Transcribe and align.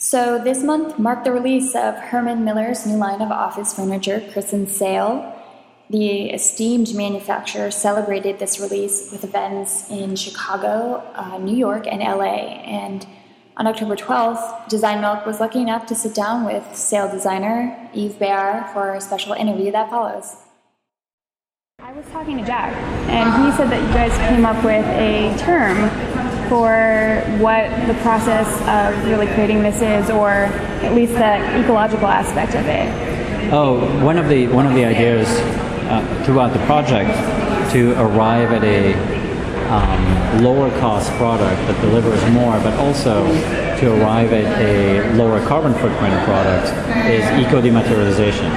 So, 0.00 0.38
this 0.38 0.62
month 0.62 0.96
marked 0.96 1.24
the 1.24 1.32
release 1.32 1.74
of 1.74 1.96
Herman 1.96 2.44
Miller's 2.44 2.86
new 2.86 2.94
line 2.94 3.20
of 3.20 3.32
office 3.32 3.74
furniture, 3.74 4.22
christened 4.32 4.68
SAYL. 4.68 5.34
The 5.90 6.30
esteemed 6.30 6.94
manufacturer 6.94 7.72
celebrated 7.72 8.38
this 8.38 8.60
release 8.60 9.10
with 9.10 9.24
events 9.24 9.90
in 9.90 10.14
Chicago, 10.14 11.02
uh, 11.16 11.38
New 11.38 11.56
York, 11.56 11.88
and 11.88 12.00
LA. 12.00 12.62
And 12.62 13.04
on 13.56 13.66
October 13.66 13.96
12th, 13.96 14.68
Design 14.68 15.00
Milk 15.00 15.26
was 15.26 15.40
lucky 15.40 15.60
enough 15.60 15.86
to 15.86 15.96
sit 15.96 16.14
down 16.14 16.44
with 16.44 16.62
SAYL 16.76 17.10
designer 17.10 17.90
Yves 17.92 18.14
Béhar 18.14 18.72
for 18.72 18.94
a 18.94 19.00
special 19.00 19.32
interview 19.32 19.72
that 19.72 19.90
follows. 19.90 20.36
I 21.80 21.90
was 21.92 22.06
talking 22.12 22.38
to 22.38 22.44
Jack, 22.44 22.72
and 23.08 23.44
he 23.44 23.56
said 23.56 23.68
that 23.68 23.82
you 23.82 23.88
guys 23.88 24.16
came 24.28 24.46
up 24.46 24.62
with 24.64 24.86
a 24.86 25.36
term 25.38 26.27
for 26.48 27.22
what 27.38 27.68
the 27.86 27.94
process 28.02 28.48
of 28.62 29.06
really 29.06 29.26
creating 29.34 29.62
this 29.62 29.82
is, 29.82 30.10
or 30.10 30.30
at 30.30 30.94
least 30.94 31.12
the 31.12 31.60
ecological 31.60 32.08
aspect 32.08 32.54
of 32.54 32.66
it. 32.66 33.52
Oh, 33.52 34.04
one 34.04 34.18
of 34.18 34.28
the 34.28 34.46
one 34.48 34.66
of 34.66 34.74
the 34.74 34.84
ideas 34.84 35.26
uh, 35.88 36.22
throughout 36.24 36.52
the 36.52 36.64
project 36.66 37.10
to 37.72 37.92
arrive 38.00 38.52
at 38.52 38.64
a 38.64 38.94
um, 39.68 40.42
lower 40.42 40.70
cost 40.80 41.10
product 41.12 41.60
that 41.66 41.80
delivers 41.80 42.22
more, 42.32 42.58
but 42.60 42.74
also 42.80 43.26
to 43.78 44.02
arrive 44.02 44.32
at 44.32 44.60
a 44.60 45.14
lower 45.14 45.44
carbon 45.46 45.72
footprint 45.74 46.14
product 46.24 46.66
is 47.06 47.24
eco 47.38 47.60
dematerialization. 47.60 48.50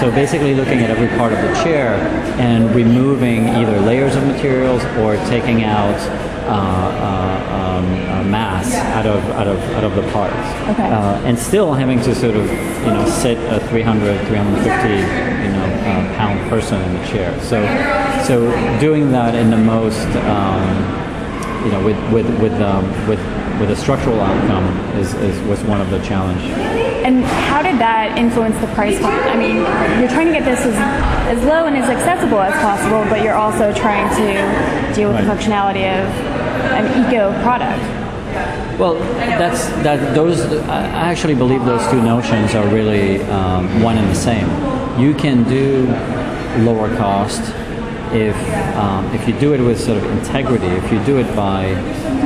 So 0.00 0.10
basically 0.10 0.54
looking 0.54 0.80
at 0.80 0.90
every 0.90 1.08
part 1.16 1.32
of 1.32 1.40
the 1.40 1.54
chair 1.62 1.94
and 2.38 2.74
removing 2.74 3.48
either 3.48 3.80
layers 3.80 4.14
of 4.16 4.26
materials 4.26 4.84
or 4.98 5.16
taking 5.28 5.64
out 5.64 5.96
um, 6.48 7.84
uh, 7.84 8.24
mass 8.24 8.72
out 8.74 9.06
of 9.06 9.22
out 9.30 9.46
of 9.46 9.58
out 9.74 9.84
of 9.84 9.94
the 9.94 10.02
parts, 10.12 10.34
okay. 10.70 10.90
Uh, 10.90 11.20
and 11.24 11.38
still 11.38 11.72
having 11.72 12.00
to 12.02 12.14
sort 12.14 12.36
of 12.36 12.46
you 12.46 12.92
know 12.92 13.06
sit 13.08 13.38
a 13.52 13.60
300, 13.68 14.26
350 14.26 14.88
you 14.88 15.52
know 15.52 15.64
uh, 15.64 16.16
pound 16.16 16.48
person 16.48 16.80
in 16.82 16.94
the 16.94 17.06
chair. 17.06 17.38
So 17.40 17.62
so 18.24 18.50
doing 18.80 19.12
that 19.12 19.34
in 19.34 19.50
the 19.50 19.56
most 19.56 20.06
um, 20.24 21.64
you 21.64 21.72
know 21.72 21.84
with 21.84 21.98
with 22.12 22.26
with 22.40 22.60
um, 22.60 22.84
with 23.08 23.20
with 23.60 23.70
a 23.70 23.76
structural 23.76 24.20
outcome 24.20 24.66
is, 24.98 25.14
is 25.14 25.40
was 25.48 25.62
one 25.64 25.80
of 25.80 25.90
the 25.90 25.98
challenge. 26.00 26.42
And 27.06 27.24
how 27.24 27.62
did 27.62 27.78
that 27.78 28.18
influence 28.18 28.58
the 28.60 28.66
price 28.74 29.00
point? 29.00 29.14
I 29.14 29.36
mean, 29.36 29.56
you're 30.00 30.10
trying 30.10 30.26
to 30.26 30.32
get 30.32 30.44
this 30.44 30.60
as, 30.60 30.74
as 31.30 31.44
low 31.44 31.66
and 31.66 31.76
as 31.76 31.88
accessible 31.88 32.40
as 32.40 32.52
possible, 32.60 33.04
but 33.08 33.22
you're 33.22 33.38
also 33.38 33.72
trying 33.72 34.08
to 34.16 34.94
deal 34.94 35.08
with 35.08 35.16
right. 35.16 35.24
the 35.24 35.30
functionality 35.30 35.86
of 35.86 36.35
an 36.72 37.06
eco 37.06 37.32
product. 37.42 37.82
Well, 38.78 38.94
that's 38.94 39.68
that. 39.82 40.14
Those 40.14 40.40
I 40.68 41.10
actually 41.10 41.34
believe 41.34 41.64
those 41.64 41.86
two 41.90 42.02
notions 42.02 42.54
are 42.54 42.66
really 42.68 43.22
um, 43.22 43.82
one 43.82 43.96
and 43.96 44.08
the 44.08 44.14
same. 44.14 44.46
You 45.00 45.14
can 45.14 45.44
do 45.44 45.86
lower 46.62 46.94
cost 46.96 47.40
if 48.12 48.36
um, 48.76 49.06
if 49.14 49.26
you 49.26 49.38
do 49.38 49.54
it 49.54 49.60
with 49.60 49.80
sort 49.80 49.96
of 49.96 50.04
integrity. 50.18 50.66
If 50.66 50.92
you 50.92 51.02
do 51.04 51.18
it 51.18 51.34
by 51.34 51.72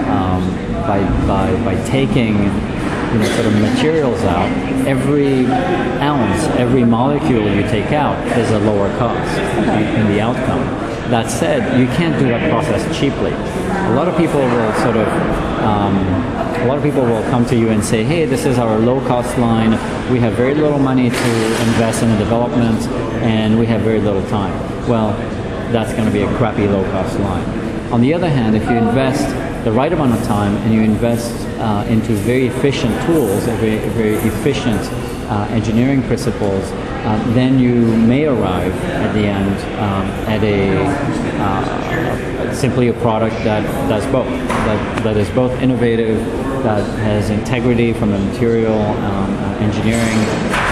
um, 0.09 0.51
by 0.83 1.01
by 1.27 1.65
by 1.65 1.85
taking 1.87 2.35
you 2.35 3.19
know, 3.19 3.25
sort 3.35 3.47
of 3.47 3.61
materials 3.61 4.21
out, 4.23 4.51
every 4.87 5.47
ounce, 6.01 6.43
every 6.59 6.85
molecule 6.85 7.49
you 7.55 7.63
take 7.63 7.93
out 7.93 8.19
is 8.37 8.51
a 8.51 8.59
lower 8.61 8.89
cost 8.99 9.39
in 9.39 10.07
the 10.13 10.21
outcome. 10.21 10.90
That 11.11 11.29
said, 11.29 11.77
you 11.81 11.87
can't 11.97 12.17
do 12.21 12.29
that 12.29 12.49
process 12.49 12.81
cheaply. 12.97 13.33
A 13.33 13.95
lot 13.97 14.07
of 14.07 14.17
people 14.17 14.39
will 14.39 14.73
sort 14.75 14.97
of, 14.97 15.09
um, 15.59 15.97
a 16.63 16.67
lot 16.67 16.79
of 16.79 16.85
people 16.85 17.03
will 17.03 17.23
come 17.31 17.45
to 17.47 17.57
you 17.57 17.71
and 17.71 17.83
say, 17.85 18.05
hey, 18.05 18.27
this 18.27 18.47
is 18.47 18.61
our 18.61 18.79
low 18.79 19.01
cost 19.09 19.37
line. 19.37 19.73
We 20.13 20.21
have 20.21 20.35
very 20.35 20.55
little 20.55 20.79
money 20.79 21.11
to 21.11 21.33
invest 21.67 22.05
in 22.05 22.11
the 22.11 22.19
development 22.19 22.81
and 23.25 23.59
we 23.59 23.67
have 23.67 23.81
very 23.81 23.99
little 24.01 24.25
time. 24.29 24.57
Well, 24.89 25.11
that's 25.73 25.93
going 25.95 26.05
to 26.05 26.13
be 26.13 26.23
a 26.23 26.37
crappy 26.37 26.69
low 26.69 26.85
cost 26.93 27.19
line. 27.19 27.45
On 27.93 28.01
the 28.01 28.15
other 28.15 28.29
hand, 28.29 28.55
if 28.55 28.63
you 28.71 28.77
invest 28.77 29.25
the 29.65 29.73
right 29.73 29.93
amount 29.93 30.19
of 30.19 30.23
time 30.27 30.57
and 30.59 30.73
you 30.73 30.81
invest 30.83 31.33
uh, 31.59 31.85
into 31.89 32.13
very 32.13 32.47
efficient 32.47 32.95
tools, 33.07 33.45
very, 33.45 33.79
very 33.91 34.15
efficient 34.17 34.81
uh, 35.31 35.47
engineering 35.51 36.03
principles, 36.05 36.65
uh, 36.73 37.33
then 37.35 37.59
you 37.59 37.75
may 37.99 38.27
arrive 38.27 38.73
at 38.85 39.13
the 39.13 39.27
end 39.27 39.55
um, 39.79 40.07
at 40.29 40.43
a 40.43 40.77
uh, 41.41 42.55
simply 42.55 42.89
a 42.89 42.93
product 42.95 43.35
that 43.45 43.63
does 43.89 44.05
both, 44.13 44.27
that, 44.27 45.03
that 45.05 45.17
is 45.17 45.29
both 45.31 45.53
innovative, 45.63 46.19
that 46.63 46.85
has 47.01 47.31
integrity 47.31 47.93
from 47.93 48.13
a 48.13 48.19
material 48.19 48.79
um, 48.79 49.35
uh, 49.35 49.57
engineering 49.61 50.19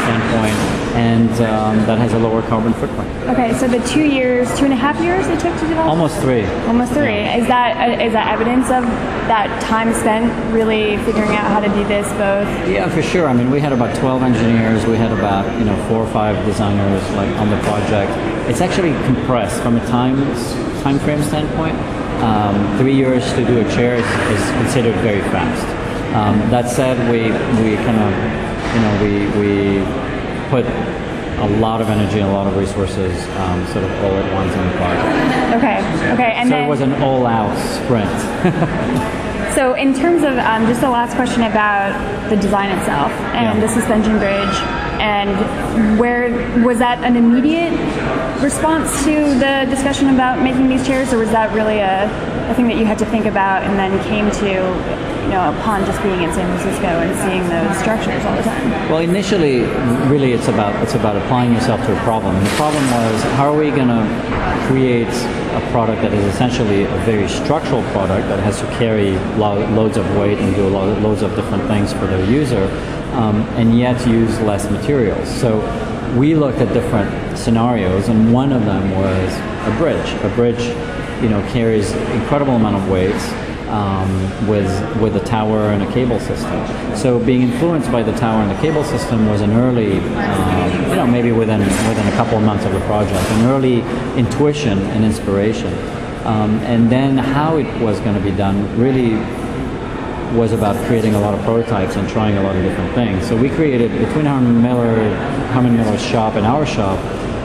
standpoint, 0.05 0.55
and 0.97 1.31
um, 1.43 1.77
that 1.87 1.99
has 1.99 2.13
a 2.13 2.19
lower 2.19 2.43
carbon 2.43 2.73
footprint. 2.75 3.09
Okay, 3.29 3.53
so 3.55 3.69
the 3.69 3.81
two 3.87 4.05
years, 4.05 4.49
two 4.59 4.65
and 4.65 4.73
a 4.73 4.77
half 4.77 5.01
years 5.01 5.27
it 5.29 5.41
took 5.41 5.55
to 5.61 5.67
develop. 5.69 5.89
Almost 5.89 6.21
three. 6.21 6.45
Almost 6.67 6.93
three. 6.93 7.21
Yeah. 7.21 7.37
Is 7.37 7.47
that 7.49 7.77
uh, 7.77 8.05
is 8.05 8.13
that 8.13 8.29
evidence 8.33 8.71
of 8.71 8.78
that 8.85 9.63
time 9.63 9.93
spent 9.95 10.33
really 10.53 10.97
figuring 11.05 11.31
out 11.31 11.47
how 11.51 11.61
to 11.61 11.69
do 11.69 11.85
this 11.89 12.07
both? 12.13 12.49
Yeah, 12.69 12.89
for 12.89 13.03
sure. 13.03 13.29
I 13.29 13.33
mean, 13.33 13.51
we 13.51 13.61
had 13.61 13.73
about 13.73 13.97
twelve 13.97 14.23
engineers. 14.23 14.85
We 14.87 14.97
had 14.97 15.13
about 15.13 15.47
you 15.59 15.65
know 15.65 15.77
four 15.89 16.05
or 16.05 16.11
five 16.13 16.45
designers 16.45 17.03
like 17.13 17.31
on 17.37 17.51
the 17.51 17.59
project. 17.61 18.11
It's 18.49 18.61
actually 18.61 18.93
compressed 19.05 19.63
from 19.63 19.77
a 19.77 19.87
time 19.87 20.17
time 20.83 20.99
frame 20.99 21.23
standpoint. 21.23 21.77
Um, 22.23 22.79
three 22.79 22.95
years 22.95 23.25
to 23.35 23.45
do 23.47 23.61
a 23.61 23.65
chair 23.71 23.95
is, 23.95 24.07
is 24.35 24.51
considered 24.53 24.97
very 24.97 25.21
fast. 25.31 25.67
Um, 26.15 26.39
that 26.51 26.69
said, 26.69 26.99
we 27.11 27.31
we 27.63 27.77
kind 27.77 28.01
of 28.01 28.13
you 28.75 28.81
know 28.83 28.93
we 29.03 29.13
we 29.39 29.85
put 30.51 30.65
a 31.41 31.49
lot 31.61 31.81
of 31.81 31.89
energy 31.89 32.21
and 32.21 32.29
a 32.29 32.33
lot 32.33 32.47
of 32.47 32.57
resources 32.57 33.13
um, 33.39 33.67
sort 33.69 33.85
of 33.85 33.91
all 34.05 34.13
at 34.13 34.35
once 34.35 34.53
in 34.55 34.65
the 34.67 34.75
project. 34.77 35.55
Okay, 35.57 36.13
okay. 36.13 36.33
And 36.35 36.49
so 36.49 36.55
then, 36.55 36.65
it 36.65 36.69
was 36.69 36.81
an 36.81 36.93
all-out 37.03 37.57
sprint. 37.59 38.11
so 39.55 39.75
in 39.75 39.95
terms 39.95 40.23
of 40.23 40.37
um, 40.39 40.67
just 40.67 40.81
the 40.81 40.91
last 40.91 41.15
question 41.15 41.43
about 41.43 41.95
the 42.29 42.37
design 42.37 42.77
itself 42.77 43.13
and 43.39 43.59
yeah. 43.59 43.67
the 43.67 43.69
suspension 43.73 44.19
bridge, 44.19 44.88
and 45.01 45.99
where 45.99 46.31
was 46.65 46.79
that 46.79 47.03
an 47.05 47.17
immediate 47.17 47.73
response 48.43 49.05
to 49.05 49.15
the 49.39 49.67
discussion 49.69 50.11
about 50.11 50.43
making 50.43 50.69
these 50.69 50.87
chairs, 50.87 51.13
or 51.13 51.19
was 51.19 51.31
that 51.31 51.53
really 51.55 51.79
a, 51.79 52.07
a 52.51 52.55
thing 52.55 52.69
that 52.69 52.77
you 52.77 52.85
had 52.85 52.99
to 52.99 53.07
think 53.07 53.27
about 53.27 53.63
and 53.63 53.79
then 53.79 53.93
came 54.05 54.31
to 54.43 55.09
you 55.29 55.35
know, 55.35 55.51
upon 55.61 55.85
just 55.85 56.03
being 56.03 56.23
in 56.23 56.33
San 56.33 56.49
Francisco 56.57 56.87
and 56.87 57.13
seeing 57.21 57.45
those 57.53 57.77
structures 57.79 58.25
all 58.25 58.35
the 58.35 58.43
time? 58.43 58.71
Well, 58.89 59.01
initially, 59.01 59.61
really, 60.09 60.33
it's 60.33 60.49
about 60.49 60.75
it's 60.83 60.95
about 60.95 61.17
applying 61.17 61.53
yourself 61.53 61.85
to 61.85 61.93
a 61.93 62.01
problem. 62.01 62.35
And 62.35 62.47
the 62.47 62.57
problem 62.57 62.83
was, 62.93 63.23
how 63.37 63.53
are 63.53 63.59
we 63.59 63.71
going 63.71 63.89
to 63.89 64.05
create 64.67 65.13
a 65.53 65.61
product 65.71 66.01
that 66.01 66.15
is 66.15 66.25
essentially 66.25 66.85
a 66.85 66.99
very 67.05 67.29
structural 67.29 67.83
product 67.93 68.27
that 68.29 68.39
has 68.41 68.59
to 68.61 68.67
carry 68.79 69.13
lo- 69.37 69.69
loads 69.75 69.99
of 69.99 70.07
weight 70.17 70.39
and 70.39 70.55
do 70.55 70.67
lo- 70.67 70.99
loads 71.01 71.21
of 71.21 71.35
different 71.37 71.67
things 71.69 71.93
for 71.93 72.07
the 72.07 72.25
user, 72.27 72.67
um, 73.13 73.43
and 73.57 73.79
yet 73.79 74.07
use 74.07 74.39
less 74.41 74.71
materials. 74.71 75.29
So 75.41 75.59
we 76.17 76.35
looked 76.35 76.59
at 76.59 76.73
different 76.73 77.37
scenarios, 77.37 78.09
and 78.09 78.33
one 78.33 78.53
of 78.53 78.65
them 78.65 78.91
was 78.93 79.33
a 79.67 79.77
bridge. 79.79 80.13
A 80.25 80.29
bridge, 80.35 80.63
you 81.23 81.29
know, 81.29 81.47
carries 81.53 81.93
incredible 81.93 82.55
amount 82.55 82.77
of 82.77 82.89
weight 82.89 83.15
um, 83.69 84.49
with 84.49 84.69
with 85.01 85.17
a 85.17 85.25
tower 85.25 85.71
and 85.71 85.83
a 85.83 85.93
cable 85.93 86.19
system. 86.21 86.97
So 86.97 87.19
being 87.19 87.43
influenced 87.43 87.93
by 87.93 88.03
the 88.03 88.13
tower 88.13 88.43
and 88.43 88.51
the 88.51 88.61
cable 88.61 88.85
system 88.85 89.29
was 89.29 89.41
an 89.41 89.53
early, 89.53 89.99
um, 89.99 90.91
you 90.91 90.97
know, 90.97 91.07
maybe 91.07 91.33
within 91.33 91.61
within 91.61 92.07
a 92.09 92.13
couple 92.13 92.39
of 92.39 92.45
months 92.45 92.65
of 92.65 92.73
the 92.73 92.81
project, 92.81 93.31
an 93.31 93.47
early 93.47 93.81
intuition 94.17 94.79
and 94.79 95.05
inspiration. 95.05 95.73
Um, 96.25 96.59
and 96.61 96.91
then 96.91 97.17
how 97.17 97.57
it 97.57 97.81
was 97.81 98.01
going 98.01 98.15
to 98.15 98.21
be 98.21 98.37
done 98.37 98.79
really 98.79 99.15
was 100.35 100.53
about 100.53 100.77
creating 100.87 101.15
a 101.15 101.21
lot 101.21 101.35
of 101.35 101.41
prototypes 101.43 101.97
and 101.97 102.09
trying 102.09 102.37
a 102.37 102.43
lot 102.43 102.55
of 102.57 102.63
different 102.63 102.95
things. 102.95 103.27
So 103.27 103.37
we 103.37 103.49
created 103.51 103.91
between 103.93 104.27
Herman 104.27 104.63
Miller, 104.63 105.15
Herman 105.53 105.77
Miller's 105.77 106.05
shop 106.05 106.35
and 106.35 106.47
our 106.47 106.67
shop 106.67 106.99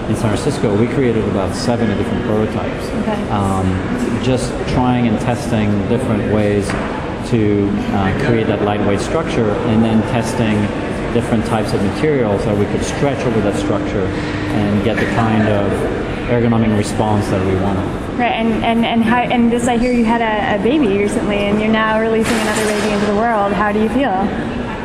in 0.09 0.15
San 0.17 0.35
Francisco, 0.35 0.77
we 0.77 0.87
created 0.87 1.23
about 1.29 1.55
70 1.55 1.95
different 1.95 2.25
prototypes. 2.25 2.85
Okay. 2.87 3.29
Um, 3.29 4.23
just 4.23 4.51
trying 4.73 5.07
and 5.07 5.17
testing 5.19 5.69
different 5.87 6.33
ways 6.33 6.67
to 7.29 7.69
uh, 7.93 8.25
create 8.25 8.47
that 8.47 8.63
lightweight 8.63 8.99
structure 8.99 9.51
and 9.51 9.83
then 9.83 10.01
testing 10.11 10.55
different 11.13 11.45
types 11.45 11.73
of 11.73 11.81
materials 11.83 12.43
that 12.45 12.57
we 12.57 12.65
could 12.65 12.83
stretch 12.83 13.19
over 13.25 13.39
that 13.41 13.55
structure 13.55 14.05
and 14.05 14.83
get 14.83 14.97
the 14.97 15.05
kind 15.15 15.47
of 15.47 15.71
ergonomic 16.29 16.75
response 16.77 17.27
that 17.29 17.45
we 17.45 17.55
wanted. 17.61 17.85
Right, 18.17 18.33
and 18.33 18.63
and 18.63 18.85
and, 18.85 19.03
how, 19.03 19.21
and 19.21 19.51
this 19.51 19.67
I 19.67 19.77
hear 19.77 19.91
you 19.91 20.05
had 20.05 20.21
a, 20.21 20.59
a 20.59 20.63
baby 20.63 20.97
recently, 20.97 21.37
and 21.37 21.59
you're 21.59 21.71
now 21.71 21.99
releasing 21.99 22.37
another 22.37 22.65
baby 22.65 22.93
into 22.93 23.05
the 23.07 23.15
world. 23.15 23.53
How 23.53 23.71
do 23.71 23.81
you 23.81 23.89
feel? 23.89 24.13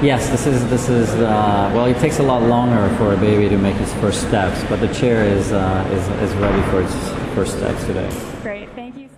Yes, 0.01 0.31
this 0.31 0.47
is 0.47 0.69
this 0.71 0.89
is 0.89 1.09
uh, 1.11 1.71
well. 1.75 1.87
It 1.87 1.99
takes 1.99 2.21
a 2.21 2.23
lot 2.23 2.43
longer 2.43 2.95
for 2.97 3.13
a 3.13 3.17
baby 3.17 3.49
to 3.49 3.59
make 3.59 3.77
its 3.77 3.93
first 3.95 4.27
steps, 4.27 4.63
but 4.69 4.81
the 4.81 4.93
chair 4.95 5.25
is 5.25 5.53
uh, 5.53 5.89
is 5.93 6.31
is 6.31 6.37
ready 6.37 6.63
for 6.71 6.83
its 6.83 6.95
first 7.35 7.59
steps 7.59 7.85
today. 7.85 8.09
Great, 8.43 8.69
thank 8.75 8.97
you. 8.97 9.09